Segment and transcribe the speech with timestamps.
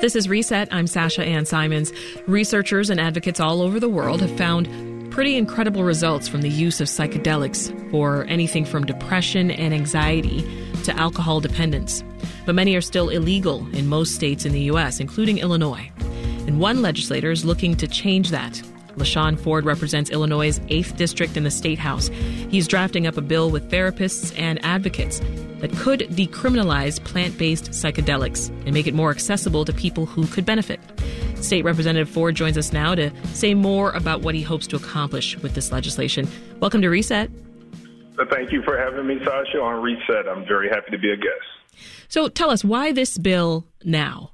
[0.00, 0.68] This is Reset.
[0.70, 1.92] I'm Sasha Ann Simons.
[2.26, 4.68] Researchers and advocates all over the world have found
[5.10, 10.42] pretty incredible results from the use of psychedelics for anything from depression and anxiety
[10.82, 12.04] to alcohol dependence.
[12.44, 15.90] But many are still illegal in most states in the U.S., including Illinois.
[16.46, 18.62] And one legislator is looking to change that.
[18.96, 22.08] LaShawn Ford represents Illinois' 8th district in the state house.
[22.48, 25.20] He's drafting up a bill with therapists and advocates
[25.58, 30.44] that could decriminalize plant based psychedelics and make it more accessible to people who could
[30.44, 30.80] benefit.
[31.36, 35.36] State Representative Ford joins us now to say more about what he hopes to accomplish
[35.38, 36.28] with this legislation.
[36.60, 37.30] Welcome to Reset.
[38.30, 40.28] Thank you for having me, Sasha, on Reset.
[40.28, 41.78] I'm very happy to be a guest.
[42.08, 44.30] So tell us, why this bill now?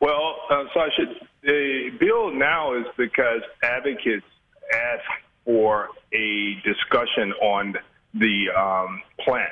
[0.00, 1.04] Well, uh, Sasha,
[1.44, 4.26] the bill now is because advocates
[4.72, 5.04] ask
[5.44, 7.74] for a discussion on
[8.14, 9.50] the um, plant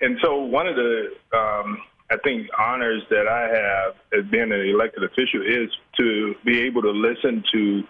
[0.00, 1.78] and so one of the um,
[2.10, 6.82] I think honors that I have as being an elected official is to be able
[6.82, 7.84] to listen to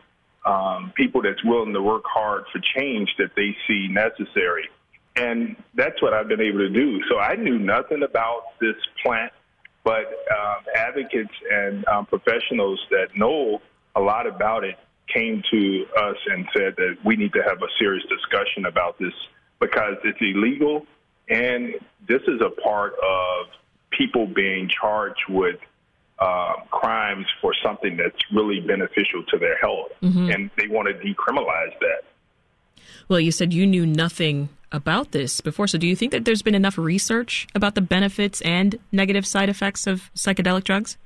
[0.47, 4.69] um, people that's willing to work hard for change that they see necessary.
[5.17, 7.01] And that's what I've been able to do.
[7.09, 9.33] So I knew nothing about this plant,
[9.85, 13.61] but um, advocates and um, professionals that know
[13.95, 14.77] a lot about it
[15.13, 19.13] came to us and said that we need to have a serious discussion about this
[19.61, 20.87] because it's illegal
[21.29, 21.75] and
[22.07, 23.47] this is a part of
[23.91, 25.59] people being charged with
[26.19, 29.91] uh, crimes for something that's really beneficial to their health.
[30.03, 30.31] Mm-hmm.
[30.31, 32.03] And they want to decriminalize that.
[33.09, 35.69] Well, you said you knew nothing about this before.
[35.69, 39.49] So do you think that there's been enough research about the benefits and negative side
[39.49, 40.99] effects of psychedelic drugs?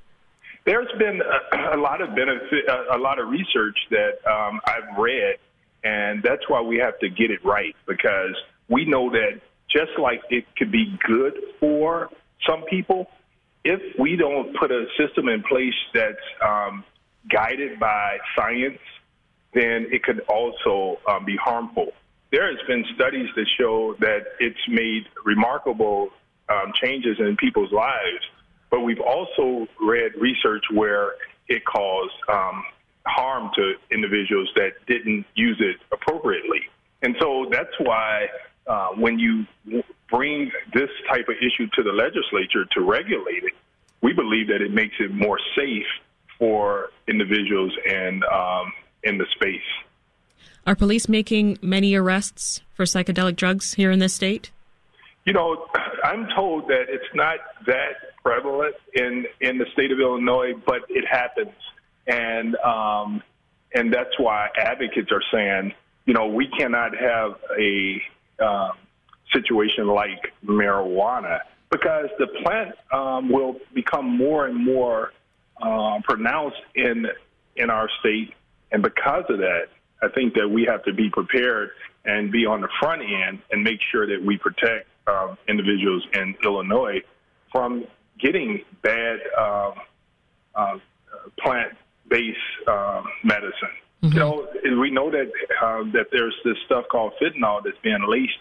[0.65, 4.97] There's been a, a lot of benefit, a, a, lot of research that um, I've
[4.97, 5.37] read,
[5.83, 8.35] and that's why we have to get it right because
[8.67, 9.39] we know that
[9.71, 12.09] just like it could be good for
[12.47, 13.07] some people,
[13.63, 16.83] if we don't put a system in place that's um,
[17.31, 18.79] guided by science,
[19.53, 21.91] then it could also um, be harmful.
[22.31, 26.09] There has been studies that show that it's made remarkable
[26.47, 28.23] um, changes in people's lives,
[28.69, 31.13] but we've also read research where
[31.47, 32.63] it caused um,
[33.05, 36.61] harm to individuals that didn't use it appropriately.
[37.01, 38.27] And so that's why
[38.67, 39.45] uh, when you
[40.11, 43.53] bring this type of issue to the legislature to regulate it,
[44.01, 45.87] we believe that it makes it more safe
[46.37, 48.71] for individuals and um,
[49.03, 49.61] in the space.
[50.65, 54.51] Are police making many arrests for psychedelic drugs here in this state?
[55.25, 55.67] You know,
[56.03, 61.05] I'm told that it's not that prevalent in in the state of Illinois, but it
[61.05, 61.55] happens,
[62.07, 63.21] and um,
[63.73, 65.73] and that's why advocates are saying,
[66.05, 68.01] you know, we cannot have a
[68.39, 68.71] um,
[69.33, 71.39] situation like marijuana
[71.69, 75.13] because the plant um, will become more and more
[75.61, 77.05] uh, pronounced in
[77.55, 78.33] in our state,
[78.71, 79.67] and because of that,
[80.01, 81.71] I think that we have to be prepared
[82.05, 86.35] and be on the front end and make sure that we protect uh, individuals in
[86.43, 87.01] Illinois
[87.51, 87.85] from
[88.19, 89.73] getting bad um,
[90.55, 90.77] uh,
[91.39, 93.75] plant-based uh, medicine.
[94.03, 94.17] Mm-hmm.
[94.17, 94.47] So
[94.79, 95.29] we know that
[95.61, 98.39] uh, that there's this stuff called fentanyl that's being laced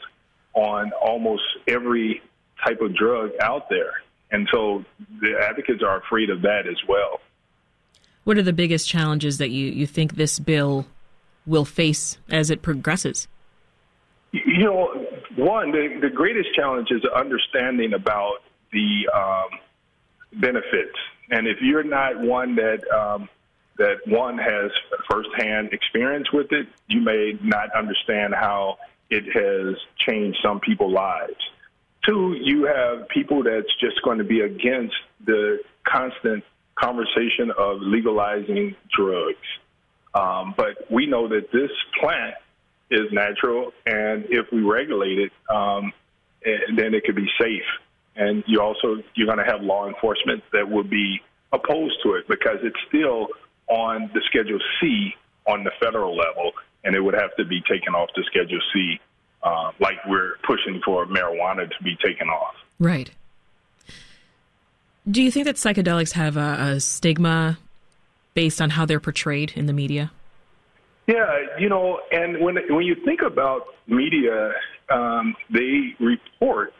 [0.54, 2.22] on almost every
[2.64, 3.92] type of drug out there,
[4.30, 4.84] and so
[5.20, 7.20] the advocates are afraid of that as well.
[8.22, 10.86] What are the biggest challenges that you, you think this bill
[11.46, 13.28] will face as it progresses?
[14.32, 15.06] You know,
[15.36, 20.96] one the, the greatest challenge is understanding about the um, benefits,
[21.30, 23.28] and if you're not one that um,
[23.78, 24.70] that one has
[25.10, 28.76] firsthand experience with it, you may not understand how
[29.08, 31.36] it has changed some people's lives.
[32.06, 34.94] Two, you have people that's just going to be against
[35.24, 36.44] the constant
[36.74, 39.36] conversation of legalizing drugs.
[40.18, 41.70] Um, but we know that this
[42.00, 42.34] plant
[42.90, 45.92] is natural, and if we regulate it, um,
[46.42, 47.68] then it could be safe.
[48.16, 51.20] And you also you're going to have law enforcement that will be
[51.52, 53.28] opposed to it because it's still
[53.68, 55.14] on the Schedule C
[55.46, 58.98] on the federal level, and it would have to be taken off the Schedule C,
[59.44, 62.54] uh, like we're pushing for marijuana to be taken off.
[62.80, 63.10] Right.
[65.08, 67.58] Do you think that psychedelics have a, a stigma
[68.34, 70.10] based on how they're portrayed in the media?
[71.06, 74.52] Yeah, you know, and when when you think about media,
[74.90, 76.74] um, they report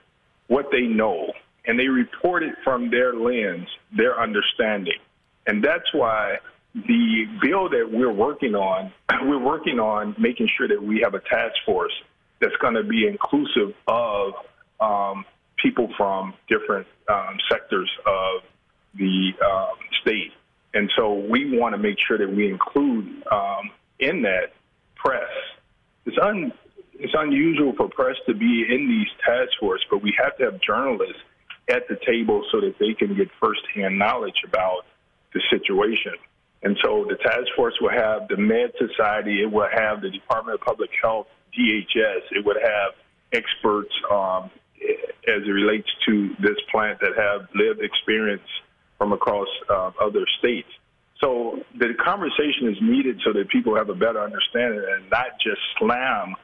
[0.49, 1.33] what they know,
[1.67, 4.99] and they report it from their lens, their understanding,
[5.47, 6.39] and that's why
[6.75, 8.93] the bill that we're working on,
[9.23, 11.93] we're working on making sure that we have a task force
[12.41, 14.35] that's going to be inclusive of
[14.81, 15.25] um,
[15.56, 18.43] people from different um, sectors of
[18.94, 20.33] the um, state.
[20.75, 24.53] And so we want to make sure that we include um, in that
[24.97, 25.31] press.
[26.05, 26.53] It's, un,
[26.94, 30.61] it's unusual for press to be in these task force, but we have to have
[30.61, 31.23] journalists
[31.69, 34.85] at the table so that they can get firsthand knowledge about
[35.32, 36.12] the situation.
[36.62, 40.61] And so the task force will have the Med Society, it will have the Department
[40.61, 42.94] of Public Health, DHS, it would have
[43.32, 44.50] experts um,
[45.29, 48.43] as it relates to this plant that have lived experience
[48.99, 50.69] from across uh, other states.
[51.21, 55.61] So the conversation is needed so that people have a better understanding and not just
[55.79, 56.35] slam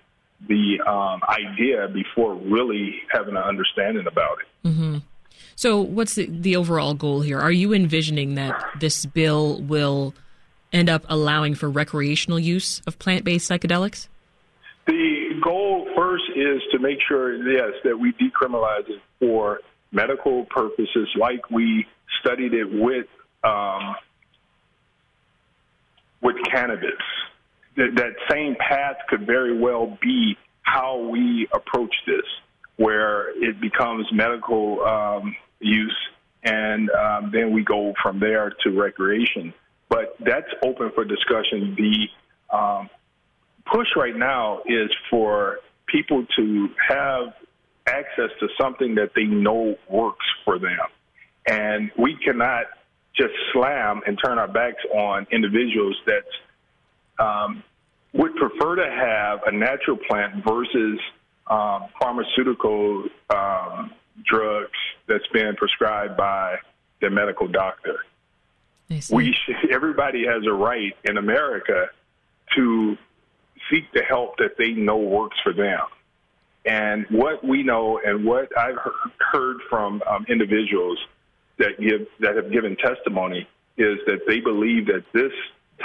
[0.49, 4.69] the um, idea before really having an understanding about it.
[4.69, 4.99] Mm-hmm.
[5.56, 7.39] So, what's the, the overall goal here?
[7.39, 10.15] Are you envisioning that this bill will
[10.73, 14.09] end up allowing for recreational use of plant based psychedelics?
[14.87, 19.61] The goal first is to make sure, yes, that we decriminalize it for
[19.93, 21.87] medical purposes, like we
[22.25, 23.06] studied it with
[23.43, 23.94] um,
[26.23, 26.91] with cannabis.
[27.76, 32.25] That, that same path could very well be how we approach this,
[32.76, 35.97] where it becomes medical um, use,
[36.44, 39.53] and um, then we go from there to recreation.
[39.88, 41.76] But that's open for discussion.
[41.76, 42.88] The um,
[43.71, 47.35] push right now is for people to have
[47.87, 50.79] access to something that they know works for them.
[51.46, 52.67] And we cannot
[53.17, 57.62] just slam and turn our backs on individuals that um,
[58.12, 60.99] would prefer to have a natural plant versus
[61.49, 63.93] um, pharmaceutical um,
[64.25, 66.56] drugs that's been prescribed by
[67.00, 67.99] the medical doctor.
[69.11, 71.88] We should, everybody has a right in America
[72.56, 72.97] to
[73.70, 75.81] seek the help that they know works for them.
[76.67, 78.79] And what we know and what I've
[79.32, 80.99] heard from um, individuals
[81.59, 85.33] that give that have given testimony is that they believe that this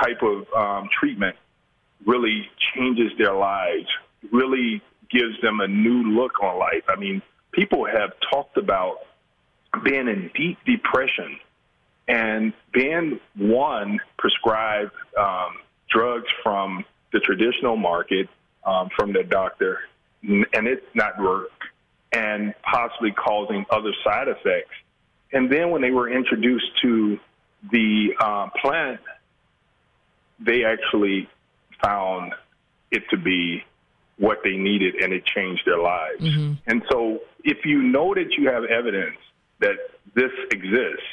[0.02, 1.36] type of um, treatment
[2.06, 3.88] really changes their lives,
[4.32, 6.84] really gives them a new look on life.
[6.88, 7.22] I mean,
[7.52, 8.98] people have talked about
[9.84, 11.40] being in deep depression
[12.08, 15.58] and being one prescribed um,
[15.90, 18.28] drugs from the traditional market
[18.66, 19.80] um, from the doctor
[20.24, 21.50] and it not work
[22.12, 24.74] and possibly causing other side effects.
[25.32, 27.20] And then when they were introduced to
[27.72, 29.00] the uh, plant,
[30.40, 31.30] they actually
[31.84, 32.34] found
[32.92, 33.64] it to be
[34.18, 36.22] what they needed and it changed their lives.
[36.22, 36.54] Mm-hmm.
[36.68, 39.18] And so if you know that you have evidence
[39.60, 39.76] that
[40.14, 41.06] this exists,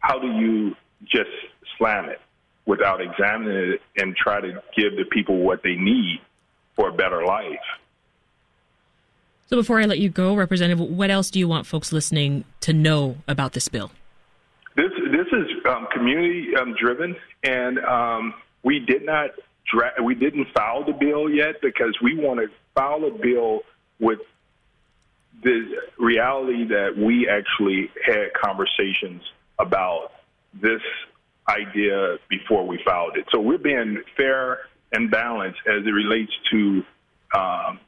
[0.00, 0.74] how do you
[1.04, 1.30] just
[1.78, 2.20] slam it
[2.66, 6.20] without examining it and try to give the people what they need
[6.76, 7.58] for a better life?
[9.46, 12.72] So before I let you go, Representative, what else do you want folks listening to
[12.72, 13.90] know about this bill?
[14.76, 19.30] This this is um, community um, driven, and um, we did not
[19.70, 23.60] dra- we didn't file the bill yet because we want to file a bill
[24.00, 24.18] with
[25.42, 29.22] the reality that we actually had conversations
[29.58, 30.12] about
[30.54, 30.80] this
[31.48, 33.26] idea before we filed it.
[33.30, 34.60] So we're being fair
[34.92, 36.82] and balanced as it relates to
[37.36, 37.80] um,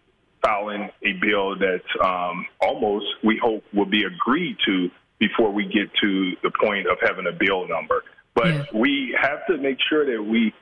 [0.46, 4.88] filing a bill that um, almost we hope will be agreed to
[5.18, 8.04] before we get to the point of having a bill number.
[8.34, 8.64] But yeah.
[8.74, 10.54] we have to make sure that we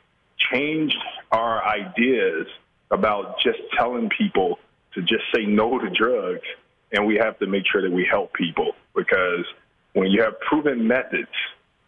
[0.52, 0.96] change
[1.32, 2.46] our ideas
[2.90, 4.58] about just telling people
[4.94, 6.46] to just say no to drugs,
[6.92, 9.44] and we have to make sure that we help people because
[9.92, 11.28] when you have proven methods,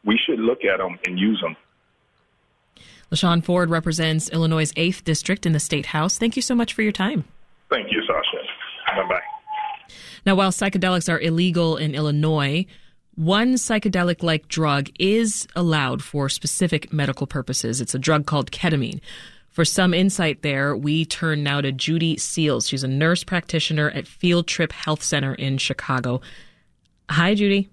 [0.04, 1.56] we should look at them and use them.
[3.12, 6.18] LaShawn Ford represents Illinois' 8th District in the State House.
[6.18, 7.24] Thank you so much for your time.
[7.70, 8.44] Thank you, Sasha.
[8.96, 9.20] Bye bye.
[10.24, 12.66] Now, while psychedelics are illegal in Illinois,
[13.14, 17.80] one psychedelic like drug is allowed for specific medical purposes.
[17.80, 19.00] It's a drug called ketamine.
[19.48, 22.68] For some insight there, we turn now to Judy Seals.
[22.68, 26.20] She's a nurse practitioner at Field Trip Health Center in Chicago.
[27.08, 27.70] Hi, Judy.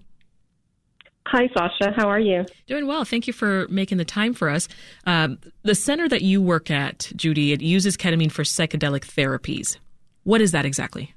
[1.26, 1.92] Hi, Sasha.
[1.94, 2.46] How are you?
[2.66, 3.04] Doing well.
[3.04, 4.68] Thank you for making the time for us.
[5.04, 9.76] Um, the center that you work at, Judy, it uses ketamine for psychedelic therapies.
[10.24, 11.14] What is that exactly?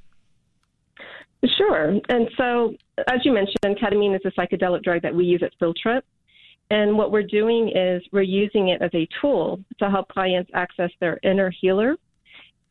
[1.57, 1.99] Sure.
[2.09, 2.75] And so,
[3.07, 6.03] as you mentioned, ketamine is a psychedelic drug that we use at Trip.
[6.69, 10.89] And what we're doing is we're using it as a tool to help clients access
[10.99, 11.95] their inner healer.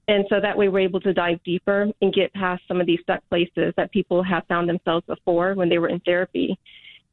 [0.08, 3.00] And so that way we're able to dive deeper and get past some of these
[3.02, 6.58] stuck places that people have found themselves before when they were in therapy.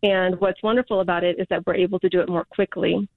[0.04, 3.08] And what's wonderful about it is that we're able to do it more quickly.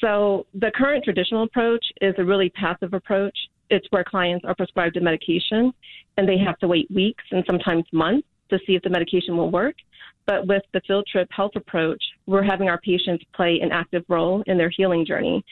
[0.00, 3.36] So the current traditional approach is a really passive approach.
[3.70, 5.72] It's where clients are prescribed a medication
[6.16, 9.50] and they have to wait weeks and sometimes months to see if the medication will
[9.50, 9.76] work.
[10.26, 14.42] But with the field trip health approach, we're having our patients play an active role
[14.46, 15.44] in their healing journey.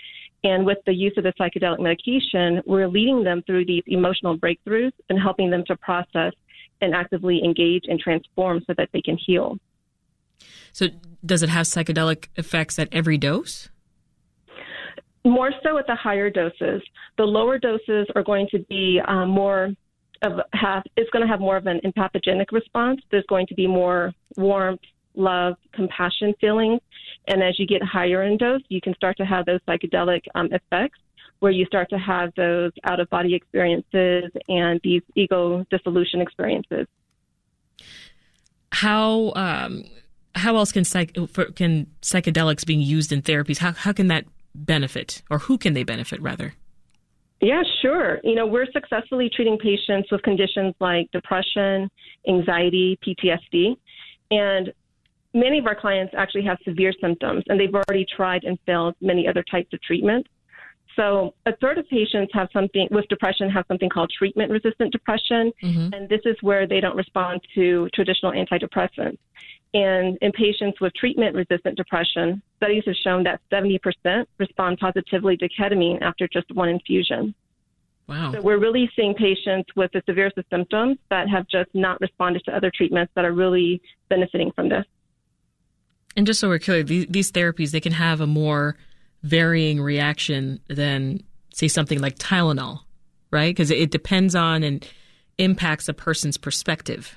[0.44, 4.92] And with the use of the psychedelic medication, we're leading them through these emotional breakthroughs
[5.08, 6.32] and helping them to process
[6.80, 9.58] and actively engage and transform so that they can heal.
[10.72, 10.86] So,
[11.24, 13.68] does it have psychedelic effects at every dose?
[15.24, 16.82] More so at the higher doses.
[17.18, 19.70] The lower doses are going to be um, more
[20.22, 23.00] of have it's going to have more of an empathogenic response.
[23.10, 24.80] There's going to be more warmth,
[25.14, 26.80] love, compassion feelings,
[27.28, 30.48] and as you get higher in dose, you can start to have those psychedelic um,
[30.52, 30.98] effects
[31.40, 36.86] where you start to have those out of body experiences and these ego dissolution experiences.
[38.72, 39.84] How um,
[40.34, 43.58] how else can psych- for, can psychedelics being used in therapies?
[43.58, 46.54] How how can that benefit, or who can they benefit rather?
[47.40, 48.20] Yeah, sure.
[48.22, 51.90] You know, we're successfully treating patients with conditions like depression,
[52.28, 53.76] anxiety, PTSD,
[54.30, 54.72] and
[55.32, 59.26] many of our clients actually have severe symptoms, and they've already tried and failed many
[59.26, 60.26] other types of treatment.
[60.96, 65.52] So a third of patients have something with depression have something called treatment resistant depression,
[65.62, 65.94] mm-hmm.
[65.94, 69.18] and this is where they don't respond to traditional antidepressants.
[69.72, 75.48] And in patients with treatment resistant depression, studies have shown that 70% respond positively to
[75.48, 77.34] ketamine after just one infusion.
[78.08, 78.32] Wow.
[78.32, 82.44] So we're really seeing patients with the severest of symptoms that have just not responded
[82.46, 84.84] to other treatments that are really benefiting from this.
[86.16, 88.76] And just so we're clear, these, these therapies, they can have a more
[89.22, 91.22] varying reaction than,
[91.54, 92.80] say, something like Tylenol,
[93.30, 93.50] right?
[93.54, 94.84] Because it depends on and
[95.38, 97.14] impacts a person's perspective.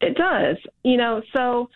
[0.00, 0.56] It does.
[0.84, 1.68] You know, so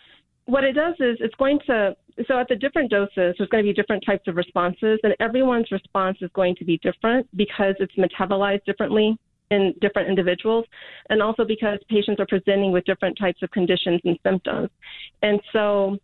[0.45, 1.95] what it does is it's going to
[2.27, 5.71] so at the different doses there's going to be different types of responses and everyone's
[5.71, 9.17] response is going to be different because it's metabolized differently
[9.51, 10.65] in different individuals
[11.09, 14.69] and also because patients are presenting with different types of conditions and symptoms.
[15.21, 15.97] And so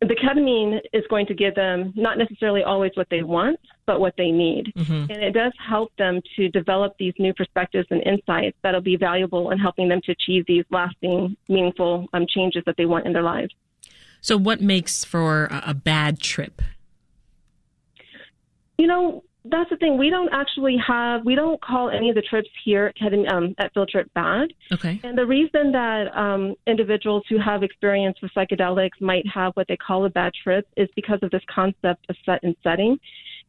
[0.00, 4.14] the ketamine is going to give them not necessarily always what they want, but what
[4.18, 4.72] they need.
[4.76, 5.10] Mm-hmm.
[5.10, 9.50] And it does help them to develop these new perspectives and insights that'll be valuable
[9.50, 13.22] in helping them to achieve these lasting, meaningful um, changes that they want in their
[13.22, 13.54] lives.
[14.20, 16.60] So, what makes for a bad trip?
[18.78, 19.98] You know, that's the thing.
[19.98, 23.72] We don't actually have, we don't call any of the trips here at, um, at
[23.72, 24.48] Field Trip bad.
[24.72, 25.00] Okay.
[25.02, 29.76] And the reason that um, individuals who have experience with psychedelics might have what they
[29.76, 32.98] call a bad trip is because of this concept of set and setting.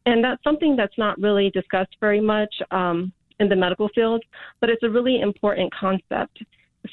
[0.08, 4.24] And that's something that's not really discussed very much um, in the medical field,
[4.58, 6.42] but it's a really important concept.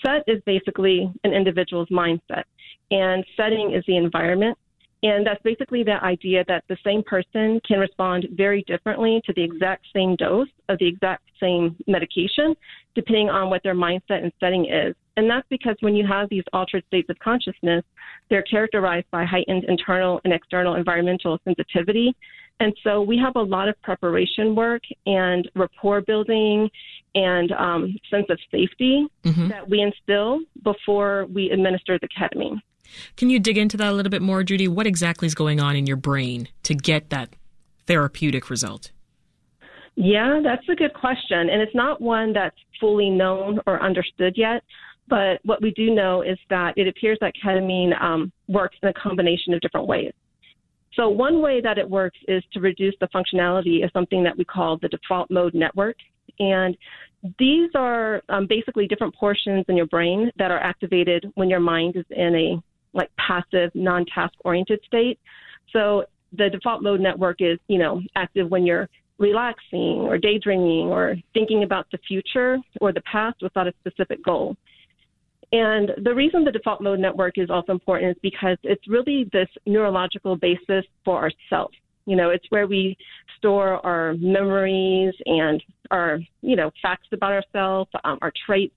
[0.05, 2.43] Set is basically an individual's mindset,
[2.91, 4.57] and setting is the environment.
[5.01, 9.43] And that's basically the idea that the same person can respond very differently to the
[9.43, 12.53] exact same dose of the exact same medication,
[12.95, 14.93] depending on what their mindset and setting is.
[15.15, 17.85] And that's because when you have these altered states of consciousness,
[18.29, 22.13] they're characterized by heightened internal and external environmental sensitivity.
[22.59, 26.69] And so we have a lot of preparation work and rapport building
[27.13, 29.49] and um, sense of safety mm-hmm.
[29.49, 32.61] that we instill before we administer the ketamine.
[33.17, 34.67] Can you dig into that a little bit more, Judy?
[34.67, 37.29] What exactly is going on in your brain to get that
[37.87, 38.91] therapeutic result?
[39.95, 41.49] Yeah, that's a good question.
[41.49, 44.63] And it's not one that's fully known or understood yet.
[45.07, 48.93] But what we do know is that it appears that ketamine um, works in a
[48.93, 50.13] combination of different ways.
[50.95, 54.45] So, one way that it works is to reduce the functionality of something that we
[54.45, 55.97] call the default mode network.
[56.39, 56.77] And
[57.39, 61.95] these are um, basically different portions in your brain that are activated when your mind
[61.95, 62.63] is in a
[62.97, 65.19] like passive, non-task oriented state.
[65.73, 66.05] So
[66.37, 71.63] the default mode network is, you know, active when you're relaxing or daydreaming or thinking
[71.63, 74.55] about the future or the past without a specific goal.
[75.51, 79.47] And the reason the default mode network is also important is because it's really this
[79.65, 81.71] neurological basis for ourself.
[82.05, 82.97] You know, it's where we
[83.37, 88.75] store our memories and our, you know, facts about ourselves, um, our traits,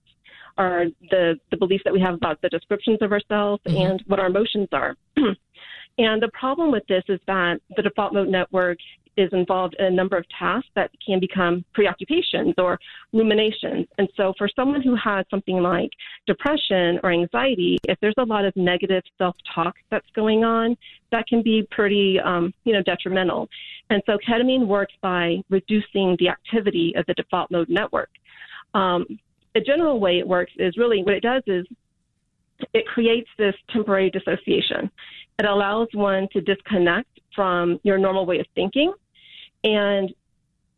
[0.57, 3.77] our the, the beliefs that we have about the descriptions of ourselves mm-hmm.
[3.77, 4.97] and what our emotions are.
[5.17, 8.79] and the problem with this is that the default mode network
[9.19, 12.79] is involved in a number of tasks that can become preoccupations or
[13.13, 13.87] ruminations.
[13.99, 15.91] And so, for someone who has something like
[16.27, 20.77] depression or anxiety, if there's a lot of negative self talk that's going on,
[21.11, 23.49] that can be pretty, um, you know, detrimental.
[23.91, 28.11] And so, ketamine works by reducing the activity of the default mode network.
[28.75, 29.07] Um,
[29.55, 31.67] the general way it works is really what it does is
[32.75, 34.91] it creates this temporary dissociation.
[35.39, 38.93] It allows one to disconnect from your normal way of thinking.
[39.65, 40.13] And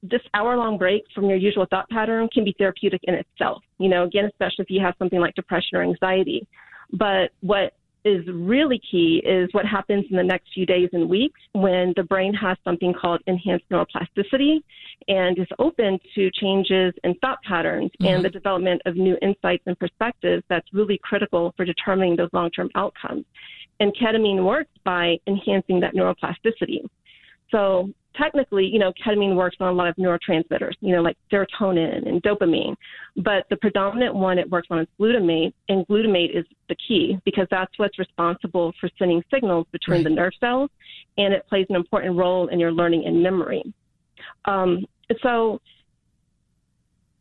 [0.03, 3.63] this hour long break from your usual thought pattern can be therapeutic in itself.
[3.79, 6.47] You know, again, especially if you have something like depression or anxiety.
[6.93, 11.39] But what is really key is what happens in the next few days and weeks
[11.53, 14.63] when the brain has something called enhanced neuroplasticity
[15.09, 18.15] and is open to changes in thought patterns mm-hmm.
[18.15, 22.71] and the development of new insights and perspectives that's really critical for determining those long-term
[22.75, 23.25] outcomes.
[23.81, 26.85] And ketamine works by enhancing that neuroplasticity.
[27.51, 32.09] So technically, you know, ketamine works on a lot of neurotransmitters, you know, like serotonin
[32.09, 32.75] and dopamine.
[33.17, 37.47] But the predominant one it works on is glutamate, and glutamate is the key because
[37.51, 40.05] that's what's responsible for sending signals between right.
[40.05, 40.71] the nerve cells,
[41.19, 43.63] and it plays an important role in your learning and memory.
[44.45, 44.87] Um,
[45.23, 45.61] so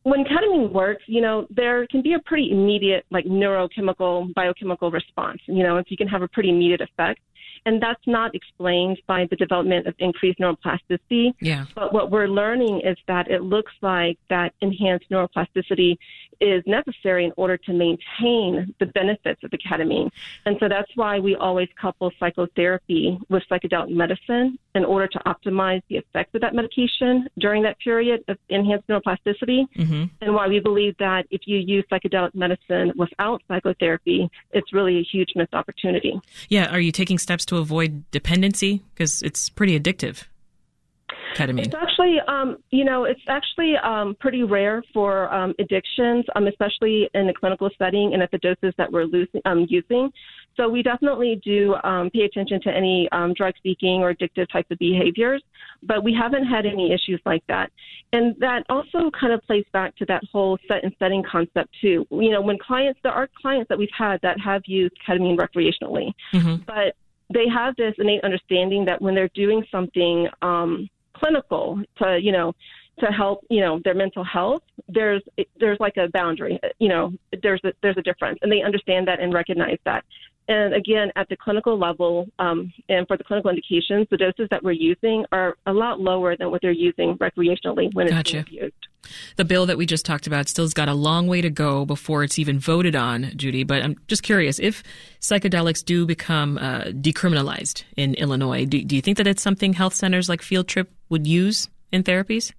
[0.04, 5.40] when ketamine works, you know, there can be a pretty immediate, like neurochemical, biochemical response.
[5.46, 7.20] You know, if you can have a pretty immediate effect
[7.66, 11.34] and that's not explained by the development of increased neuroplasticity.
[11.42, 11.66] Yeah.
[11.76, 15.98] But what we're learning is that it looks like that enhanced neuroplasticity
[16.42, 20.10] is necessary in order to maintain the benefits of the ketamine.
[20.46, 25.82] And so that's why we always couple psychotherapy with psychedelic medicine in order to optimize
[25.90, 29.66] the effects of that medication during that period of enhanced neuroplasticity.
[29.76, 30.06] Mm-hmm.
[30.22, 35.04] And why we believe that if you use psychedelic medicine without psychotherapy, it's really a
[35.04, 36.20] huge missed opportunity.
[36.48, 36.72] Yeah.
[36.72, 38.84] Are you taking steps to avoid dependency?
[38.94, 40.26] Because it's pretty addictive
[41.36, 41.66] ketamine?
[41.66, 47.10] It's actually, um, you know, it's actually um, pretty rare for um, addictions, um, especially
[47.14, 50.12] in the clinical setting and at the doses that we're losing, um, using.
[50.58, 54.70] So we definitely do um, pay attention to any um, drug seeking or addictive types
[54.72, 55.42] of behaviors,
[55.84, 57.72] but we haven't had any issues like that.
[58.12, 62.06] And that also kind of plays back to that whole set and setting concept too.
[62.12, 66.12] You know, when clients, there are clients that we've had that have used ketamine recreationally,
[66.34, 66.56] mm-hmm.
[66.66, 66.96] but
[67.34, 72.54] they have this innate understanding that when they're doing something um, clinical to you know
[73.00, 75.22] to help you know their mental health there's
[75.60, 77.12] there's like a boundary you know
[77.42, 80.04] there's a, there's a difference and they understand that and recognize that
[80.48, 84.64] and again at the clinical level um, and for the clinical indications the doses that
[84.64, 88.40] we're using are a lot lower than what they're using recreationally when gotcha.
[88.40, 88.88] it's being used
[89.38, 92.24] the bill that we just talked about still's got a long way to go before
[92.24, 93.64] it's even voted on, Judy.
[93.64, 94.84] But I'm just curious if
[95.22, 99.94] psychedelics do become uh, decriminalized in Illinois, do, do you think that it's something health
[99.94, 102.54] centers like Field Trip would use in therapies?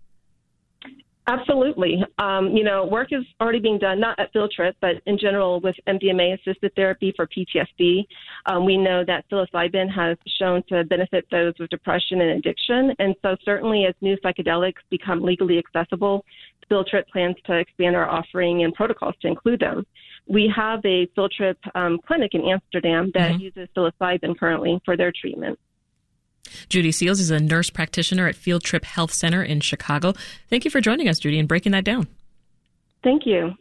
[1.26, 2.02] Absolutely.
[2.18, 5.60] Um, you know, work is already being done, not at Field Trip, but in general
[5.60, 8.04] with MDMA assisted therapy for PTSD.
[8.46, 12.92] Um, we know that psilocybin has shown to benefit those with depression and addiction.
[12.98, 16.24] And so, certainly, as new psychedelics become legally accessible,
[16.68, 19.86] Field Trip plans to expand our offering and protocols to include them.
[20.26, 23.40] We have a Field Trip um, clinic in Amsterdam that mm-hmm.
[23.40, 25.58] uses psilocybin currently for their treatment.
[26.68, 30.14] Judy Seals is a nurse practitioner at Field Trip Health Center in Chicago.
[30.48, 32.08] Thank you for joining us, Judy, and breaking that down.
[33.02, 33.54] Thank you.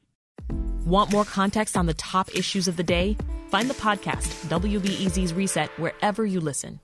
[0.86, 3.16] Want more context on the top issues of the day?
[3.50, 6.80] Find the podcast, WBEZ's Reset, wherever you listen.